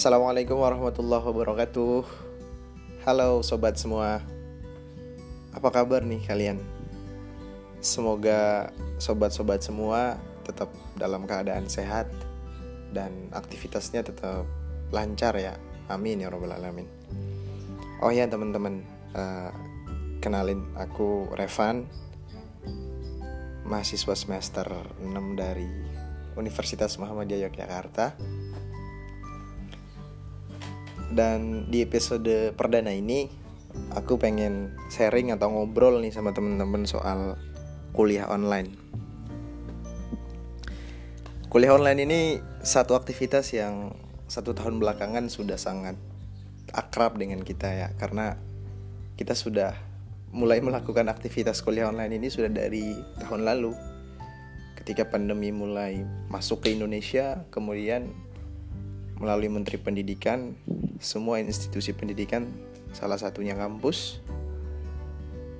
[0.00, 2.08] Assalamualaikum warahmatullahi wabarakatuh.
[3.04, 4.24] Halo sobat semua.
[5.52, 6.56] Apa kabar nih kalian?
[7.84, 12.08] Semoga sobat-sobat semua tetap dalam keadaan sehat
[12.96, 14.48] Dan aktivitasnya tetap
[14.88, 15.60] lancar ya.
[15.92, 16.88] Amin ya robbal alamin.
[18.00, 18.80] Oh ya teman-teman
[19.12, 19.52] uh,
[20.24, 21.84] Kenalin aku Revan
[23.68, 24.64] Mahasiswa semester
[24.96, 25.68] 6 dari
[26.40, 28.16] Universitas Muhammadiyah Yogyakarta
[31.10, 33.26] dan di episode perdana ini
[33.94, 37.34] aku pengen sharing atau ngobrol nih sama temen-temen soal
[37.94, 38.70] kuliah online.
[41.50, 42.20] Kuliah online ini
[42.62, 43.90] satu aktivitas yang
[44.30, 45.98] satu tahun belakangan sudah sangat
[46.70, 48.38] akrab dengan kita ya karena
[49.18, 49.74] kita sudah
[50.30, 53.74] mulai melakukan aktivitas kuliah online ini sudah dari tahun lalu
[54.78, 58.06] ketika pandemi mulai masuk ke Indonesia kemudian
[59.20, 60.56] melalui Menteri Pendidikan,
[61.00, 62.46] semua institusi pendidikan,
[62.92, 64.20] salah satunya kampus,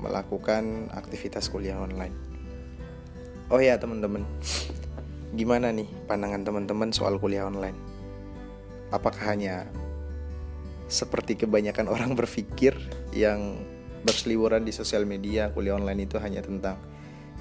[0.00, 2.16] melakukan aktivitas kuliah online.
[3.52, 4.24] Oh ya teman-teman,
[5.38, 7.76] gimana nih pandangan teman-teman soal kuliah online?
[8.88, 9.68] Apakah hanya
[10.88, 12.72] seperti kebanyakan orang berpikir
[13.12, 13.60] yang
[14.08, 16.78] berseliweran di sosial media kuliah online itu hanya tentang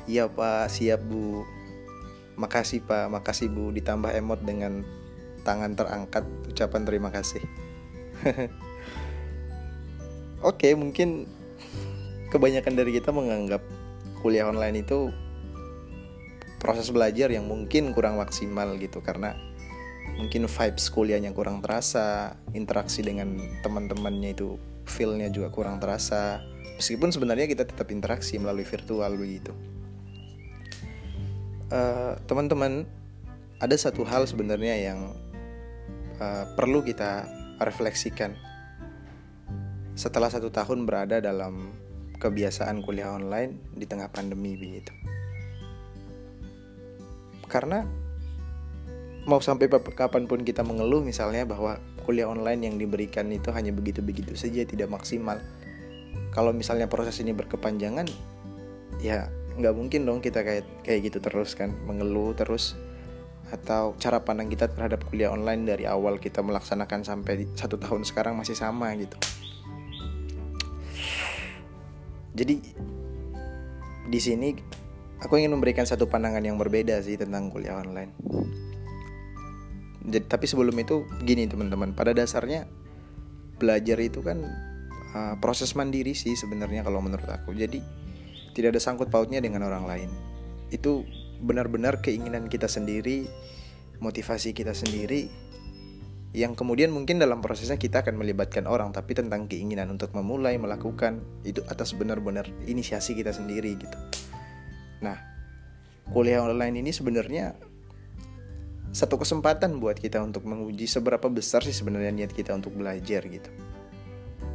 [0.09, 1.45] iya pak siap bu
[2.41, 4.81] makasih pak makasih bu ditambah emot dengan
[5.45, 7.39] tangan terangkat ucapan terima kasih.
[10.49, 11.29] Oke, mungkin
[12.33, 13.61] kebanyakan dari kita menganggap
[14.21, 15.13] kuliah online itu
[16.57, 19.37] proses belajar yang mungkin kurang maksimal gitu karena
[20.17, 24.57] mungkin vibes kuliahnya kurang terasa, interaksi dengan teman-temannya itu
[24.89, 26.41] feelnya juga kurang terasa.
[26.81, 29.53] Meskipun sebenarnya kita tetap interaksi melalui virtual begitu.
[31.69, 32.85] Uh, teman-teman,
[33.57, 34.99] ada satu hal sebenarnya yang
[36.19, 37.25] uh, perlu kita
[37.61, 38.35] refleksikan
[39.95, 41.71] setelah satu tahun berada dalam
[42.19, 44.91] kebiasaan kuliah online di tengah pandemi begitu.
[47.47, 47.87] Karena
[49.25, 54.35] mau sampai kapan pun kita mengeluh misalnya bahwa kuliah online yang diberikan itu hanya begitu-begitu
[54.35, 55.39] saja tidak maksimal.
[56.35, 58.11] Kalau misalnya proses ini berkepanjangan,
[58.99, 62.75] ya nggak mungkin dong kita kayak kayak gitu terus kan mengeluh terus
[63.55, 68.35] atau cara pandang kita terhadap kuliah online dari awal kita melaksanakan sampai satu tahun sekarang
[68.35, 69.15] masih sama gitu.
[72.35, 72.59] Jadi
[74.05, 74.51] di sini
[75.23, 78.11] aku ingin memberikan satu pandangan yang berbeda sih tentang kuliah online.
[80.05, 82.69] Jadi tapi sebelum itu gini teman-teman pada dasarnya
[83.57, 84.43] belajar itu kan
[85.15, 87.55] uh, proses mandiri sih sebenarnya kalau menurut aku.
[87.55, 87.79] Jadi
[88.53, 90.09] tidak ada sangkut pautnya dengan orang lain.
[90.69, 91.07] Itu
[91.45, 93.29] benar-benar keinginan kita sendiri,
[94.01, 95.45] motivasi kita sendiri
[96.35, 101.23] yang kemudian mungkin dalam prosesnya kita akan melibatkan orang tapi tentang keinginan untuk memulai melakukan
[101.47, 103.97] itu atas benar-benar inisiasi kita sendiri gitu.
[104.99, 105.15] Nah,
[106.11, 107.55] kuliah online ini sebenarnya
[108.91, 113.47] satu kesempatan buat kita untuk menguji seberapa besar sih sebenarnya niat kita untuk belajar gitu.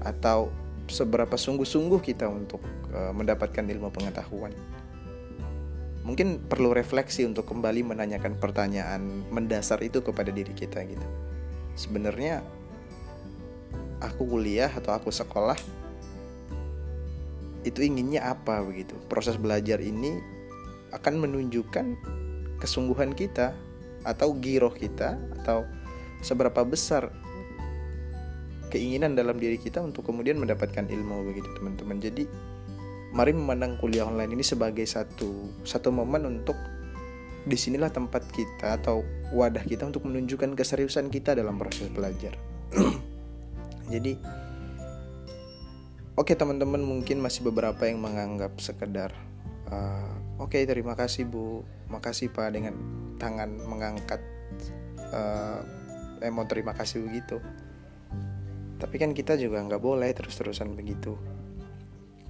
[0.05, 0.53] Atau
[0.85, 2.61] seberapa sungguh-sungguh kita untuk
[2.93, 4.53] uh, mendapatkan ilmu pengetahuan
[6.01, 11.07] mungkin perlu refleksi untuk kembali menanyakan pertanyaan mendasar itu kepada diri kita gitu.
[11.77, 12.41] Sebenarnya
[14.01, 15.57] aku kuliah atau aku sekolah
[17.69, 18.97] itu inginnya apa begitu.
[19.13, 20.17] Proses belajar ini
[20.97, 21.87] akan menunjukkan
[22.59, 23.53] kesungguhan kita
[24.05, 25.69] atau giroh kita atau
[26.25, 27.13] seberapa besar
[28.73, 32.01] keinginan dalam diri kita untuk kemudian mendapatkan ilmu begitu teman-teman.
[32.01, 32.25] Jadi
[33.11, 36.55] mari memandang kuliah online ini sebagai satu satu momen untuk
[37.43, 39.03] di sinilah tempat kita atau
[39.35, 42.37] wadah kita untuk menunjukkan keseriusan kita dalam proses belajar.
[43.93, 44.13] Jadi,
[46.15, 49.11] oke okay, teman-teman mungkin masih beberapa yang menganggap sekedar
[49.73, 52.77] uh, oke okay, terima kasih bu, makasih pak dengan
[53.19, 54.21] tangan mengangkat
[55.11, 55.65] uh,
[56.23, 57.43] emot terima kasih begitu.
[58.79, 61.40] Tapi kan kita juga nggak boleh terus-terusan begitu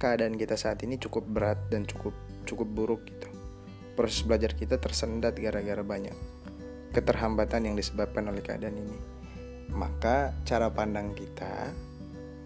[0.01, 2.17] keadaan kita saat ini cukup berat dan cukup
[2.49, 3.29] cukup buruk gitu.
[3.93, 6.17] Proses belajar kita tersendat gara-gara banyak
[6.89, 8.97] keterhambatan yang disebabkan oleh keadaan ini.
[9.71, 11.69] Maka cara pandang kita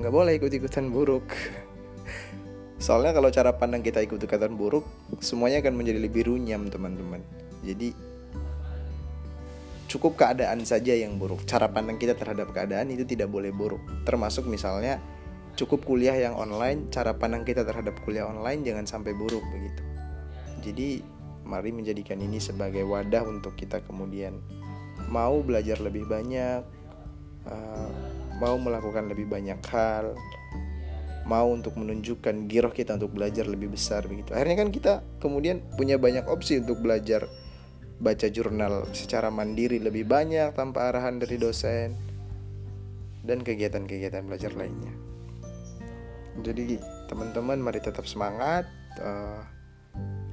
[0.03, 1.31] nggak boleh ikut-ikutan buruk.
[2.85, 4.83] Soalnya kalau cara pandang kita ikut-ikutan buruk,
[5.23, 7.23] semuanya akan menjadi lebih runyam teman-teman.
[7.63, 7.95] Jadi
[9.87, 11.47] cukup keadaan saja yang buruk.
[11.47, 13.79] Cara pandang kita terhadap keadaan itu tidak boleh buruk.
[14.03, 14.99] Termasuk misalnya
[15.55, 19.83] cukup kuliah yang online, cara pandang kita terhadap kuliah online jangan sampai buruk begitu.
[20.63, 20.89] Jadi
[21.45, 24.39] mari menjadikan ini sebagai wadah untuk kita kemudian
[25.11, 26.63] mau belajar lebih banyak,
[27.47, 27.89] uh,
[28.39, 30.15] mau melakukan lebih banyak hal
[31.25, 35.97] mau untuk menunjukkan giroh kita untuk belajar lebih besar begitu akhirnya kan kita kemudian punya
[35.97, 37.25] banyak opsi untuk belajar
[37.97, 41.97] baca jurnal secara mandiri lebih banyak tanpa arahan dari dosen
[43.25, 44.93] dan kegiatan-kegiatan belajar lainnya
[46.43, 48.67] jadi teman-teman mari tetap semangat
[48.99, 49.43] uh,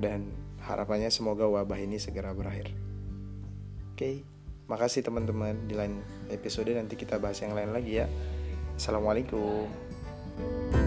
[0.03, 0.31] dan
[0.63, 2.71] harapannya semoga wabah ini segera berakhir.
[3.93, 4.15] Oke okay.
[4.67, 5.69] makasih teman-teman.
[5.71, 8.07] Di lain episode nanti kita bahas yang lain lagi ya.
[8.75, 9.69] Assalamualaikum.
[10.33, 10.82] thank